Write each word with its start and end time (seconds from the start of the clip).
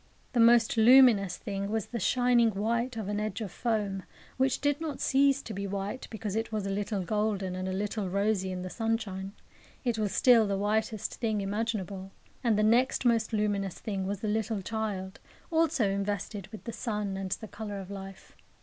The 0.33 0.39
most 0.39 0.77
luminous 0.77 1.37
thing 1.37 1.69
was 1.69 1.85
the 1.85 1.99
shining 1.99 2.49
white 2.55 2.97
of 2.97 3.07
an 3.07 3.19
edge 3.19 3.39
of 3.39 3.51
foam, 3.51 4.01
which 4.37 4.59
did 4.59 4.81
not 4.81 4.99
cease 4.99 5.43
to 5.43 5.53
be 5.53 5.67
white 5.67 6.07
because 6.09 6.35
it 6.35 6.51
was 6.51 6.65
a 6.65 6.71
little 6.71 7.03
golden 7.03 7.55
and 7.55 7.67
a 7.69 7.71
little 7.71 8.09
rosy 8.09 8.51
in 8.51 8.63
the 8.63 8.69
sunshine. 8.71 9.33
It 9.83 9.99
was 9.99 10.11
still 10.11 10.47
the 10.47 10.57
whitest 10.57 11.13
thing 11.17 11.39
imaginable. 11.39 12.13
And 12.43 12.57
the 12.57 12.63
next 12.63 13.05
most 13.05 13.31
luminous 13.31 13.77
thing 13.77 14.07
was 14.07 14.21
the 14.21 14.27
little 14.27 14.63
child, 14.63 15.19
also 15.51 15.87
invested 15.91 16.47
with 16.47 16.63
the 16.63 16.73
sun 16.73 17.15
and 17.15 17.29
the 17.33 17.47
colour 17.47 17.79
of 17.79 17.91
life. 17.91 18.35